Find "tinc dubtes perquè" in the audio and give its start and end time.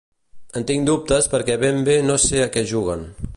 0.71-1.59